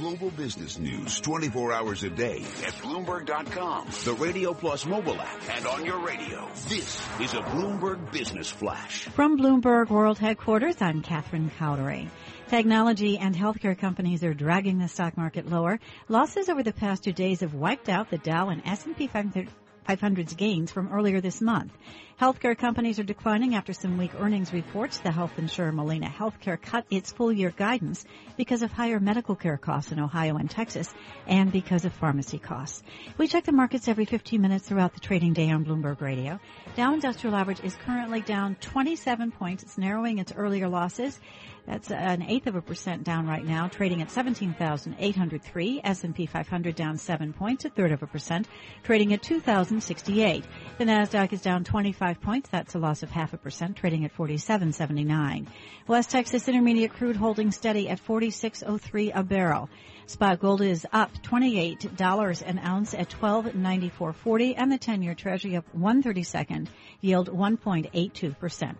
[0.00, 5.66] Global business news 24 hours a day at Bloomberg.com, the Radio Plus mobile app, and
[5.66, 6.48] on your radio.
[6.70, 9.04] This is a Bloomberg Business Flash.
[9.08, 12.08] From Bloomberg World Headquarters, I'm Catherine Cowdery.
[12.48, 15.78] Technology and healthcare companies are dragging the stock market lower.
[16.08, 19.48] Losses over the past two days have wiped out the Dow and S&P 500
[19.86, 21.76] 500's gains from earlier this month.
[22.20, 24.98] Healthcare companies are declining after some weak earnings reports.
[24.98, 28.04] The health insurer Molina Healthcare cut its full year guidance
[28.36, 30.92] because of higher medical care costs in Ohio and Texas
[31.26, 32.82] and because of pharmacy costs.
[33.16, 36.38] We check the markets every 15 minutes throughout the trading day on Bloomberg Radio.
[36.76, 39.62] Dow Industrial Average is currently down 27 points.
[39.62, 41.18] It's narrowing its earlier losses.
[41.66, 45.80] That's an eighth of a percent down right now, trading at 17,803.
[45.84, 48.48] S&P 500 down seven points, a third of a percent,
[48.82, 50.44] trading at 2,068.
[50.78, 52.48] The Nasdaq is down 25 points.
[52.48, 55.46] That's a loss of half a percent, trading at 47.79.
[55.86, 59.68] West Texas Intermediate crude holding steady at 46.03 a barrel.
[60.06, 66.68] Spot gold is up $28 an ounce at 1294.40 and the 10-year treasury up 132nd,
[67.00, 68.76] yield 1.82%.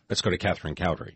[0.07, 1.15] Let's go to Catherine Cowdery.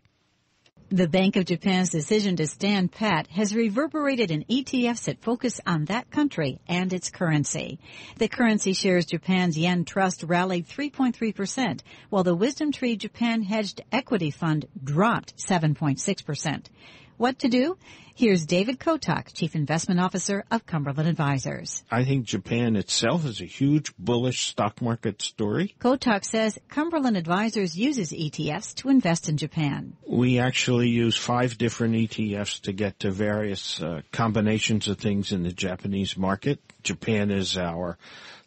[0.92, 5.86] The Bank of Japan's decision to stand pat has reverberated in ETFs that focus on
[5.86, 7.78] that country and its currency.
[8.18, 14.66] The currency shares Japan's yen trust rallied 3.3%, while the WisdomTree Japan Hedged Equity Fund
[14.84, 16.66] dropped 7.6%.
[17.16, 17.76] What to do?
[18.14, 21.82] Here's David Kotok, Chief Investment Officer of Cumberland Advisors.
[21.90, 25.74] I think Japan itself is a huge bullish stock market story.
[25.78, 29.96] Kotok says Cumberland Advisors uses ETFs to invest in Japan.
[30.06, 35.42] We actually use five different ETFs to get to various uh, combinations of things in
[35.42, 36.60] the Japanese market.
[36.82, 37.96] Japan is our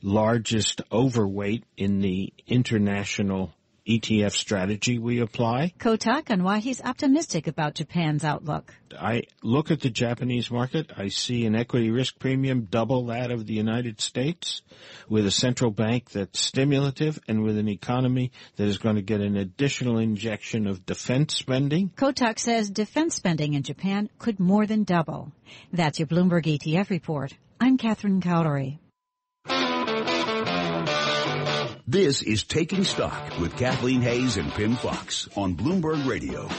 [0.04, 3.52] largest overweight in the international
[3.88, 5.74] ETF strategy we apply.
[5.80, 8.74] Kotok on why he's optimistic about Japan's outlook.
[9.00, 10.92] I look at the Japanese market.
[10.98, 14.62] I see an equity risk premium double that of the United States
[15.08, 19.22] with a central bank that's stimulative and with an economy that is going to get
[19.22, 21.90] an additional injection of defense spending.
[21.96, 25.32] Kotok says defense spending in Japan could more than double.
[25.72, 27.34] That's your Bloomberg ETF report.
[27.60, 28.80] I'm Catherine Cowdery.
[31.88, 36.50] This is Taking Stock with Kathleen Hays and Pimm Fox on Bloomberg Radio.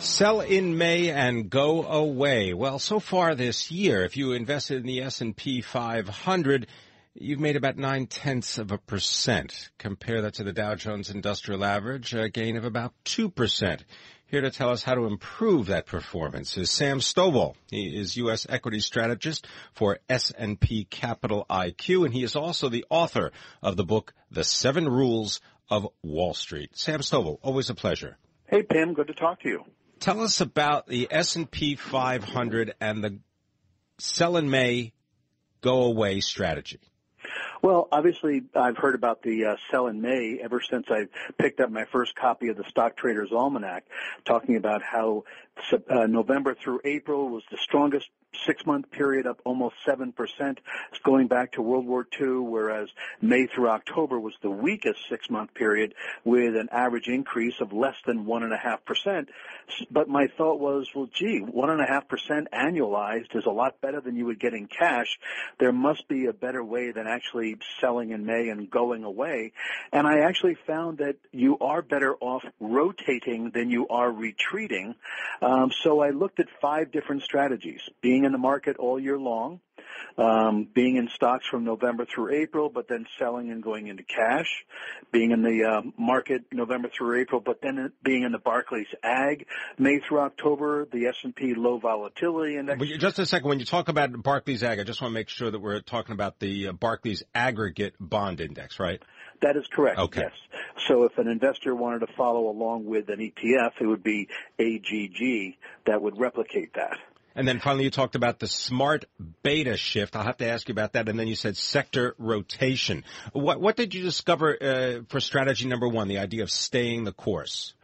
[0.00, 2.52] Sell in May and go away.
[2.52, 6.66] Well, so far this year, if you invested in the S&P 500,
[7.18, 9.70] you've made about nine tenths of a percent.
[9.78, 13.84] Compare that to the Dow Jones Industrial Average, a gain of about two percent.
[14.28, 17.54] Here to tell us how to improve that performance is Sam Stovall.
[17.70, 18.44] He is U.S.
[18.48, 23.30] equity strategist for S&P Capital IQ, and he is also the author
[23.62, 25.40] of the book, The Seven Rules
[25.70, 26.70] of Wall Street.
[26.74, 28.18] Sam Stovall, always a pleasure.
[28.48, 29.64] Hey, Pimm, good to talk to you.
[30.00, 33.20] Tell us about the S&P 500 and the
[33.98, 34.92] sell in May,
[35.60, 36.80] go away strategy.
[37.62, 41.06] Well, obviously, I've heard about the uh, sell in May ever since I
[41.38, 43.84] picked up my first copy of the Stock Traders Almanac,
[44.24, 45.24] talking about how
[45.88, 48.08] uh, November through April was the strongest
[48.46, 50.12] six month period up almost 7%.
[50.38, 50.58] It's
[51.04, 52.88] going back to World War II, whereas
[53.20, 55.94] May through October was the weakest six month period
[56.24, 59.26] with an average increase of less than 1.5%.
[59.90, 64.40] But my thought was, well, gee, 1.5% annualized is a lot better than you would
[64.40, 65.18] get in cash.
[65.58, 69.52] There must be a better way than actually selling in May and going away.
[69.92, 74.94] And I actually found that you are better off rotating than you are retreating.
[75.42, 77.80] Um, so I looked at five different strategies.
[78.00, 79.60] Being in the market all year long,
[80.18, 84.64] um, being in stocks from November through April, but then selling and going into cash,
[85.12, 89.46] being in the uh, market November through April, but then being in the Barclays Ag
[89.78, 92.82] May through October, the S&P Low Volatility Index.
[92.98, 95.50] Just a second, when you talk about Barclays Ag, I just want to make sure
[95.50, 99.00] that we're talking about the uh, Barclays Aggregate Bond Index, right?
[99.42, 99.98] That is correct.
[99.98, 100.22] Okay.
[100.22, 100.62] Yes.
[100.88, 104.28] So if an investor wanted to follow along with an ETF, it would be
[104.58, 105.56] AGG
[105.86, 106.98] that would replicate that.
[107.36, 109.04] And then finally, you talked about the smart
[109.42, 110.16] beta shift.
[110.16, 111.08] I'll have to ask you about that.
[111.08, 113.04] And then you said sector rotation.
[113.32, 117.12] What, what did you discover uh, for strategy number one, the idea of staying the
[117.12, 117.74] course?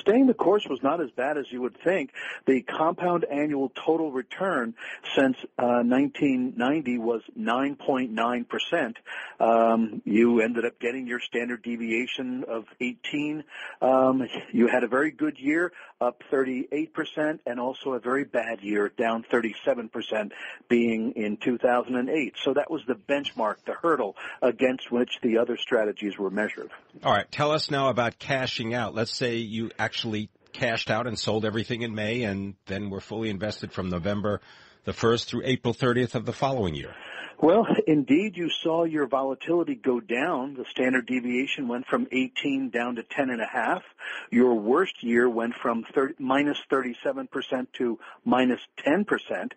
[0.00, 2.10] Staying the course was not as bad as you would think.
[2.46, 4.74] The compound annual total return
[5.16, 8.94] since uh, 1990 was 9.9%.
[9.38, 13.44] Um, you ended up getting your standard deviation of 18.
[13.80, 18.90] Um, you had a very good year, up 38%, and also a very bad year,
[18.96, 20.32] down 37%,
[20.68, 22.34] being in 2008.
[22.42, 26.70] So that was the benchmark, the hurdle against which the other strategies were measured.
[27.04, 27.30] All right.
[27.30, 28.94] Tell us now about cashing out.
[28.94, 33.28] Let's say you actually cashed out and sold everything in May and then were fully
[33.28, 34.40] invested from November
[34.84, 36.94] the 1st through April 30th of the following year.
[37.38, 40.54] Well, indeed, you saw your volatility go down.
[40.54, 43.82] The standard deviation went from 18 down to 10 and a half.
[44.30, 49.52] Your worst year went from 30, minus 37% to minus 10%,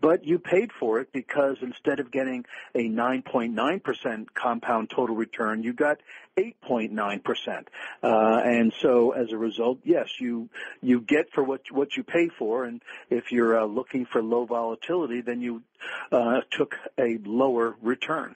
[0.00, 2.44] but you paid for it because instead of getting
[2.74, 5.98] a 9.9% compound total return, you got
[6.36, 7.66] 8.9%.
[8.02, 10.48] Uh, and so as a result, yes, you,
[10.82, 12.64] you get for what, what you pay for.
[12.64, 15.62] And if you're uh, looking for low volatility, then you,
[16.10, 18.34] uh, took a lower return.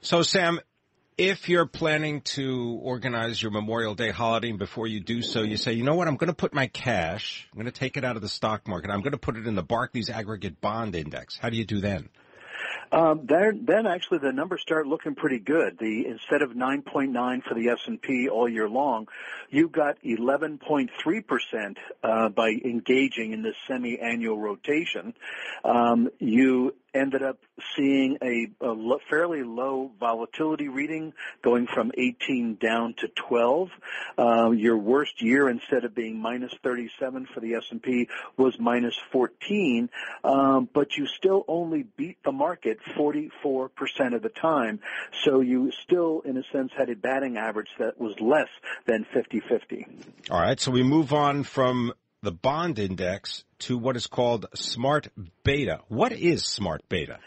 [0.00, 0.60] So Sam,
[1.18, 5.56] if you're planning to organize your Memorial Day holiday and before you do so, you
[5.56, 8.04] say, you know what, I'm going to put my cash, I'm going to take it
[8.04, 10.94] out of the stock market, I'm going to put it in the Barclays Aggregate Bond
[10.94, 11.36] Index.
[11.36, 12.08] How do you do then?
[12.92, 15.78] Um, then actually the numbers start looking pretty good.
[15.78, 19.08] The instead of 9.9 for the S&P all year long,
[19.48, 25.14] you got 11.3 percent uh, by engaging in this semi-annual rotation.
[25.64, 27.38] Um, you ended up
[27.76, 31.12] seeing a, a fairly low volatility reading
[31.42, 33.70] going from 18 down to 12.
[34.18, 39.88] Uh, your worst year instead of being minus 37 for the S&P was minus 14,
[40.24, 43.70] um, but you still only beat the market 44%
[44.14, 44.80] of the time.
[45.24, 48.48] So you still, in a sense, had a batting average that was less
[48.86, 50.30] than 50-50.
[50.30, 51.92] All right, so we move on from
[52.22, 55.08] the bond index to what is called smart
[55.42, 55.80] beta.
[55.88, 57.18] What is smart beta?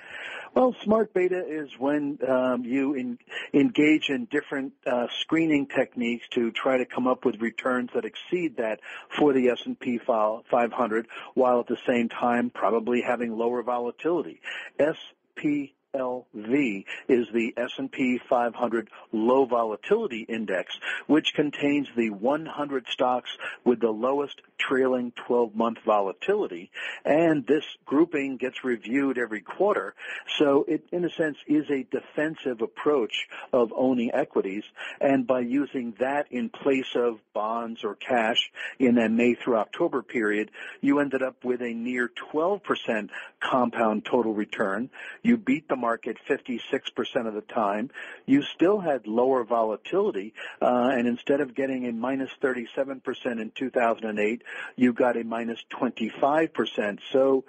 [0.54, 3.18] Well, smart beta is when um, you in,
[3.54, 8.56] engage in different uh, screening techniques to try to come up with returns that exceed
[8.56, 14.40] that for the S&P 500, while at the same time probably having lower volatility.
[14.80, 20.78] SP LV is the S&P 500 low volatility index,
[21.08, 23.30] which contains the 100 stocks
[23.64, 26.72] with the lowest trailing 12 month volatility.
[27.04, 29.94] And this grouping gets reviewed every quarter.
[30.38, 34.64] So it, in a sense, is a defensive approach of owning equities.
[35.00, 40.02] And by using that in place of bonds or cash in that May through October
[40.02, 40.52] period,
[40.82, 43.10] you ended up with a near 12%
[43.40, 44.90] compound total return.
[45.22, 47.92] You beat the market 56% of the time.
[48.26, 54.42] You still had lower volatility, uh, and instead of getting a minus 37% in 2008,
[54.76, 57.00] you got a minus 25%.
[57.12, 57.46] So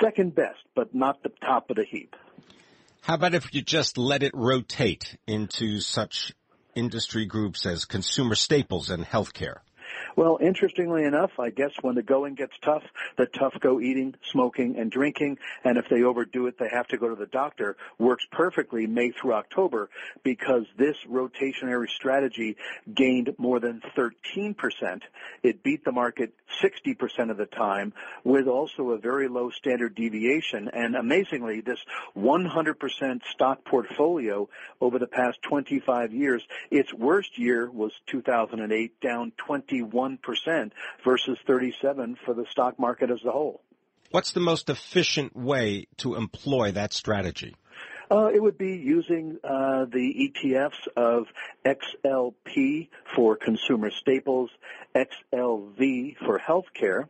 [0.00, 2.16] second best, but not the top of the heap.
[3.02, 6.32] How about if you just let it rotate into such
[6.74, 9.58] industry groups as consumer staples and healthcare?
[10.16, 12.82] Well, interestingly enough, I guess when the going gets tough,
[13.18, 16.96] the tough go eating, smoking, and drinking, and if they overdo it, they have to
[16.96, 19.90] go to the doctor, works perfectly May through October
[20.22, 22.56] because this rotationary strategy
[22.94, 25.02] gained more than 13%.
[25.42, 26.32] It beat the market
[26.62, 27.92] 60% of the time
[28.24, 30.70] with also a very low standard deviation.
[30.72, 31.80] And amazingly, this
[32.16, 34.48] 100% stock portfolio
[34.80, 40.70] over the past 25 years, its worst year was 2008, down 21 1%
[41.04, 43.62] versus 37 for the stock market as a whole.
[44.10, 47.54] What's the most efficient way to employ that strategy?
[48.10, 51.26] Uh, it would be using uh, the ETFs of
[51.64, 54.50] XLP for consumer staples,
[54.94, 57.08] XLV for healthcare,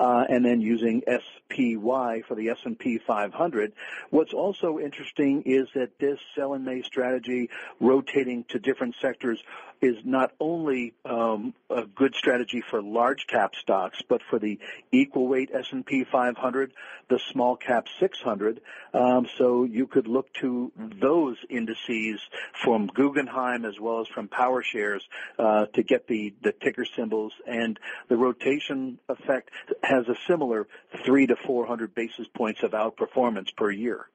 [0.00, 3.72] uh, and then using SPY for the S&P 500.
[4.10, 7.50] What's also interesting is that this sell and may strategy,
[7.80, 9.42] rotating to different sectors,
[9.80, 14.58] is not only um, a good strategy for large cap stocks, but for the
[14.90, 16.72] equal weight S&P 500,
[17.08, 18.60] the small cap 600.
[18.92, 22.20] Um, so you could look to those indices
[22.64, 25.00] from Guggenheim as well as from PowerShares
[25.38, 27.78] uh, to get the the ticker symbols, and
[28.08, 29.50] the rotation effect
[29.82, 30.66] has a similar
[31.04, 34.06] three to 400 basis points of outperformance per year.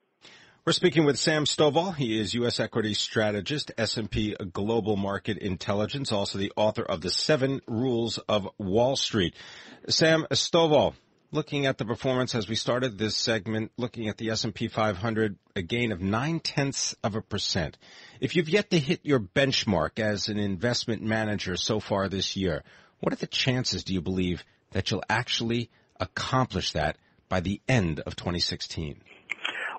[0.66, 1.94] We're speaking with Sam Stovall.
[1.94, 2.58] He is U.S.
[2.58, 8.96] equity strategist, S&P Global Market Intelligence, also the author of The Seven Rules of Wall
[8.96, 9.34] Street.
[9.90, 10.94] Sam Stovall,
[11.34, 15.62] looking at the performance as we started this segment, looking at the S&P 500, a
[15.62, 17.76] gain of nine tenths of a percent.
[18.20, 22.62] If you've yet to hit your benchmark as an investment manager so far this year,
[23.00, 26.98] what are the chances, do you believe, that you'll actually accomplish that
[27.28, 29.00] by the end of 2016?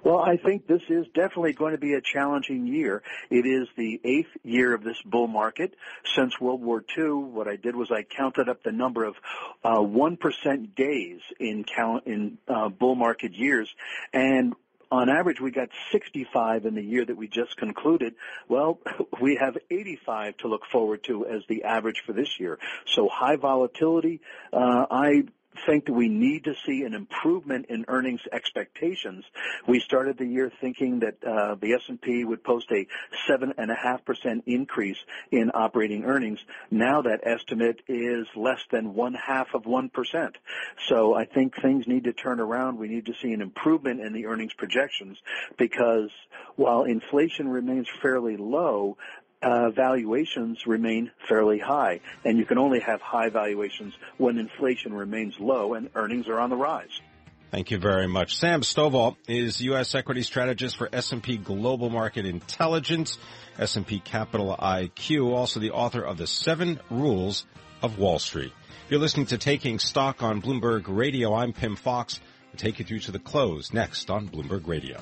[0.06, 3.02] Well, I think this is definitely going to be a challenging year.
[3.32, 5.74] It is the eighth year of this bull market
[6.16, 7.10] since World War II.
[7.14, 9.16] What I did was I counted up the number of
[9.64, 13.68] uh, one uh, days in count in uh, bull market years,
[14.14, 14.54] and
[14.92, 18.14] on average, we got 65 in the year that we just concluded.
[18.48, 18.82] Well,
[19.20, 22.60] we have 85 to look forward to as the average for this year.
[22.86, 24.22] So high volatility.
[24.54, 25.24] Uh, I
[25.66, 29.26] think that we need to see an improvement in earnings expectations.
[29.68, 32.88] We started the year thinking that uh, the S&P would post a
[33.28, 34.98] seven and a half percent increase
[35.32, 36.40] in operating earnings.
[36.72, 40.38] Now that estimate is less than one half of one percent.
[40.88, 42.78] So I think things need to turn around.
[42.78, 45.18] We need to see an improvement in the earnings projections
[45.58, 46.10] because
[46.56, 48.98] while inflation remains fairly low,
[49.42, 55.40] uh, valuations remain fairly high, and you can only have high valuations when inflation remains
[55.40, 57.02] low and earnings are on the rise.
[57.52, 58.36] Thank you very much.
[58.36, 59.96] Sam Stovall is U.S.
[59.96, 63.18] equity strategist for S&P Global Market Intelligence,
[63.58, 67.46] S&P Capital IQ, also the author of The Seven Rules
[67.82, 68.52] of Wall Street.
[68.86, 71.34] If You're listening to Taking Stock on Bloomberg Radio.
[71.34, 72.20] I'm Pimm Fox.
[72.52, 75.02] We'll take you through to the close next on Bloomberg Radio.